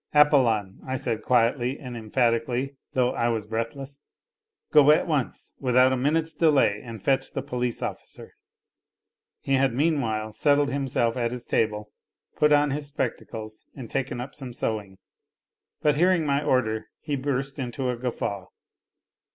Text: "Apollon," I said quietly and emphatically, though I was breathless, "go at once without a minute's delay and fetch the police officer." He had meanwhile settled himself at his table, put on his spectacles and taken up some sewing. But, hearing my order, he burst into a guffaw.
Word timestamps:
"Apollon," 0.15 0.79
I 0.83 0.95
said 0.95 1.21
quietly 1.21 1.77
and 1.77 1.95
emphatically, 1.95 2.75
though 2.93 3.11
I 3.11 3.27
was 3.27 3.45
breathless, 3.45 4.01
"go 4.71 4.89
at 4.89 5.05
once 5.05 5.53
without 5.59 5.93
a 5.93 5.95
minute's 5.95 6.33
delay 6.33 6.81
and 6.83 6.99
fetch 6.99 7.31
the 7.31 7.43
police 7.43 7.83
officer." 7.83 8.33
He 9.41 9.53
had 9.53 9.75
meanwhile 9.75 10.31
settled 10.31 10.71
himself 10.71 11.17
at 11.17 11.29
his 11.29 11.45
table, 11.45 11.91
put 12.35 12.51
on 12.51 12.71
his 12.71 12.87
spectacles 12.87 13.67
and 13.75 13.91
taken 13.91 14.19
up 14.19 14.33
some 14.33 14.53
sewing. 14.53 14.97
But, 15.83 15.97
hearing 15.97 16.25
my 16.25 16.43
order, 16.43 16.87
he 17.01 17.15
burst 17.15 17.59
into 17.59 17.91
a 17.91 17.95
guffaw. 17.95 18.47